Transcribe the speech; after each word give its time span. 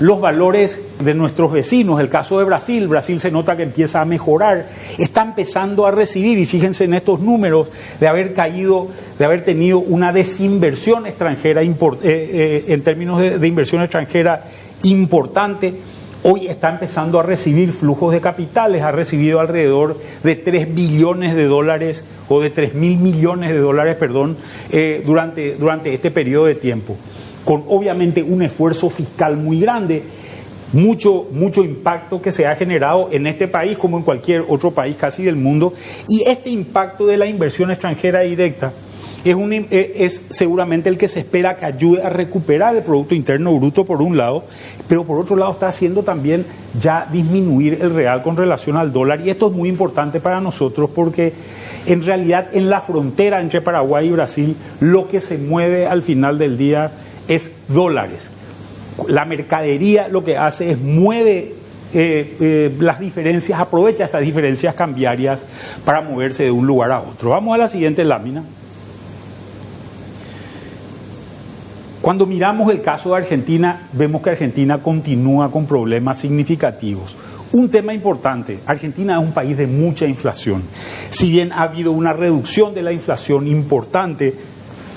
los 0.00 0.20
valores 0.20 0.80
de 1.04 1.14
nuestros 1.14 1.52
vecinos, 1.52 2.00
el 2.00 2.08
caso 2.08 2.38
de 2.38 2.44
Brasil, 2.44 2.88
Brasil 2.88 3.20
se 3.20 3.30
nota 3.30 3.56
que 3.56 3.62
empieza 3.62 4.00
a 4.00 4.04
mejorar, 4.06 4.66
está 4.98 5.22
empezando 5.22 5.86
a 5.86 5.90
recibir, 5.90 6.38
y 6.38 6.46
fíjense 6.46 6.84
en 6.84 6.94
estos 6.94 7.20
números, 7.20 7.68
de 8.00 8.08
haber 8.08 8.32
caído, 8.32 8.88
de 9.18 9.24
haber 9.24 9.44
tenido 9.44 9.78
una 9.78 10.12
desinversión 10.12 11.06
extranjera, 11.06 11.62
eh, 11.62 11.76
eh, 12.02 12.64
en 12.68 12.82
términos 12.82 13.20
de, 13.20 13.46
inversión 13.46 13.82
extranjera 13.82 14.44
importante, 14.84 15.74
hoy 16.22 16.46
está 16.46 16.70
empezando 16.70 17.20
a 17.20 17.22
recibir 17.22 17.72
flujos 17.72 18.12
de 18.12 18.22
capitales, 18.22 18.82
ha 18.82 18.92
recibido 18.92 19.40
alrededor 19.40 19.98
de 20.22 20.34
3 20.34 20.74
billones 20.74 21.34
de 21.34 21.44
dólares 21.44 22.06
o 22.28 22.40
de 22.40 22.48
3 22.48 22.74
mil 22.74 22.98
millones 22.98 23.50
de 23.50 23.58
dólares, 23.58 23.96
perdón, 23.96 24.38
eh, 24.70 25.02
durante, 25.04 25.56
durante 25.56 25.92
este 25.92 26.10
periodo 26.10 26.46
de 26.46 26.54
tiempo 26.54 26.96
con 27.44 27.64
obviamente 27.68 28.22
un 28.22 28.42
esfuerzo 28.42 28.90
fiscal 28.90 29.36
muy 29.36 29.60
grande, 29.60 30.02
mucho, 30.72 31.26
mucho 31.32 31.64
impacto 31.64 32.22
que 32.22 32.32
se 32.32 32.46
ha 32.46 32.54
generado 32.56 33.08
en 33.10 33.26
este 33.26 33.48
país 33.48 33.76
como 33.76 33.98
en 33.98 34.04
cualquier 34.04 34.44
otro 34.48 34.70
país 34.70 34.96
casi 34.96 35.22
del 35.22 35.36
mundo, 35.36 35.72
y 36.08 36.22
este 36.22 36.50
impacto 36.50 37.06
de 37.06 37.16
la 37.16 37.26
inversión 37.26 37.70
extranjera 37.70 38.20
directa 38.20 38.72
es, 39.24 39.34
un, 39.34 39.52
eh, 39.52 39.66
es 39.70 40.22
seguramente 40.30 40.88
el 40.88 40.96
que 40.96 41.08
se 41.08 41.20
espera 41.20 41.56
que 41.56 41.66
ayude 41.66 42.02
a 42.02 42.08
recuperar 42.08 42.74
el 42.74 42.82
Producto 42.82 43.14
Interno 43.14 43.54
Bruto 43.58 43.84
por 43.84 44.00
un 44.00 44.16
lado, 44.16 44.44
pero 44.88 45.04
por 45.04 45.18
otro 45.18 45.36
lado 45.36 45.52
está 45.52 45.68
haciendo 45.68 46.02
también 46.02 46.46
ya 46.80 47.06
disminuir 47.10 47.78
el 47.82 47.94
real 47.94 48.22
con 48.22 48.36
relación 48.36 48.76
al 48.76 48.92
dólar, 48.92 49.20
y 49.24 49.30
esto 49.30 49.48
es 49.48 49.52
muy 49.52 49.68
importante 49.68 50.20
para 50.20 50.40
nosotros 50.40 50.90
porque 50.94 51.32
en 51.86 52.04
realidad 52.04 52.48
en 52.52 52.70
la 52.70 52.80
frontera 52.80 53.40
entre 53.40 53.60
Paraguay 53.60 54.08
y 54.08 54.10
Brasil 54.10 54.56
lo 54.80 55.08
que 55.08 55.20
se 55.20 55.38
mueve 55.38 55.86
al 55.86 56.02
final 56.02 56.38
del 56.38 56.56
día 56.56 56.90
es 57.30 57.50
dólares. 57.68 58.28
La 59.08 59.24
mercadería 59.24 60.08
lo 60.08 60.24
que 60.24 60.36
hace 60.36 60.72
es 60.72 60.78
mueve 60.78 61.54
eh, 61.92 62.36
eh, 62.40 62.76
las 62.78 63.00
diferencias, 63.00 63.58
aprovecha 63.58 64.04
estas 64.04 64.22
diferencias 64.22 64.74
cambiarias 64.74 65.42
para 65.84 66.02
moverse 66.02 66.44
de 66.44 66.50
un 66.50 66.66
lugar 66.66 66.90
a 66.90 67.00
otro. 67.00 67.30
Vamos 67.30 67.54
a 67.54 67.58
la 67.58 67.68
siguiente 67.68 68.04
lámina. 68.04 68.44
Cuando 72.00 72.26
miramos 72.26 72.70
el 72.72 72.82
caso 72.82 73.10
de 73.10 73.18
Argentina, 73.18 73.88
vemos 73.92 74.22
que 74.22 74.30
Argentina 74.30 74.78
continúa 74.78 75.50
con 75.50 75.66
problemas 75.66 76.18
significativos. 76.18 77.16
Un 77.52 77.68
tema 77.68 77.92
importante, 77.92 78.60
Argentina 78.64 79.20
es 79.20 79.26
un 79.26 79.32
país 79.32 79.56
de 79.56 79.66
mucha 79.66 80.06
inflación. 80.06 80.62
Si 81.10 81.30
bien 81.30 81.52
ha 81.52 81.62
habido 81.62 81.92
una 81.92 82.12
reducción 82.12 82.74
de 82.74 82.82
la 82.82 82.92
inflación 82.92 83.48
importante, 83.48 84.34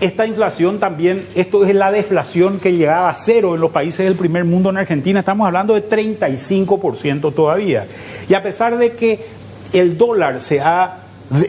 esta 0.00 0.26
inflación 0.26 0.78
también, 0.78 1.26
esto 1.34 1.64
es 1.64 1.74
la 1.74 1.90
deflación 1.90 2.58
que 2.58 2.72
llegaba 2.72 3.08
a 3.08 3.14
cero 3.14 3.54
en 3.54 3.60
los 3.60 3.70
países 3.70 4.04
del 4.04 4.14
primer 4.14 4.44
mundo 4.44 4.70
en 4.70 4.76
Argentina, 4.76 5.20
estamos 5.20 5.46
hablando 5.46 5.74
de 5.74 5.88
35% 5.88 7.34
todavía. 7.34 7.86
Y 8.28 8.34
a 8.34 8.42
pesar 8.42 8.76
de 8.76 8.92
que 8.92 9.24
el 9.72 9.96
dólar 9.96 10.40
se 10.40 10.60
ha, 10.60 10.98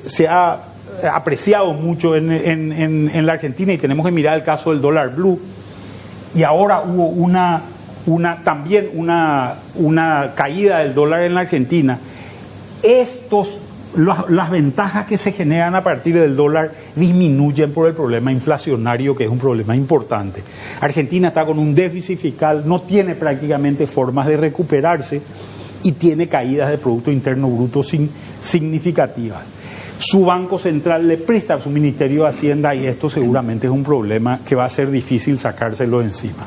se 0.05 0.27
ha 0.27 0.59
apreciado 1.11 1.73
mucho 1.73 2.15
en, 2.15 2.31
en, 2.31 3.25
la 3.25 3.33
Argentina 3.33 3.73
y 3.73 3.77
tenemos 3.77 4.05
que 4.05 4.11
mirar 4.11 4.37
el 4.37 4.43
caso 4.43 4.71
del 4.71 4.81
dólar 4.81 5.13
blue, 5.13 5.39
y 6.33 6.43
ahora 6.43 6.81
hubo 6.81 7.07
una, 7.07 7.63
una, 8.05 8.43
también 8.43 8.91
una, 8.93 9.55
una 9.75 10.33
caída 10.35 10.79
del 10.79 10.93
dólar 10.93 11.23
en 11.23 11.33
la 11.33 11.41
Argentina, 11.41 11.99
estos 12.81 13.59
las 13.95 14.51
ventajas 14.51 15.05
que 15.05 15.17
se 15.17 15.31
generan 15.31 15.75
a 15.75 15.83
partir 15.83 16.19
del 16.19 16.35
dólar 16.35 16.71
disminuyen 16.95 17.71
por 17.71 17.87
el 17.87 17.93
problema 17.93 18.31
inflacionario, 18.31 19.15
que 19.15 19.23
es 19.23 19.29
un 19.29 19.39
problema 19.39 19.75
importante. 19.75 20.43
Argentina 20.81 21.29
está 21.29 21.45
con 21.45 21.57
un 21.59 21.73
déficit 21.73 22.19
fiscal, 22.19 22.63
no 22.65 22.81
tiene 22.81 23.15
prácticamente 23.15 23.87
formas 23.87 24.27
de 24.27 24.37
recuperarse 24.37 25.21
y 25.83 25.93
tiene 25.93 26.27
caídas 26.27 26.69
de 26.69 26.77
Producto 26.77 27.11
Interno 27.11 27.47
Bruto 27.49 27.81
significativas. 28.41 29.43
Su 29.99 30.25
Banco 30.25 30.59
Central 30.59 31.07
le 31.07 31.17
presta 31.17 31.55
a 31.55 31.59
su 31.59 31.71
Ministerio 31.71 32.23
de 32.23 32.29
Hacienda 32.29 32.75
y 32.75 32.85
esto 32.85 33.09
seguramente 33.09 33.65
es 33.65 33.73
un 33.73 33.83
problema 33.83 34.41
que 34.45 34.55
va 34.55 34.65
a 34.65 34.69
ser 34.69 34.91
difícil 34.91 35.39
sacárselo 35.39 36.01
encima. 36.01 36.45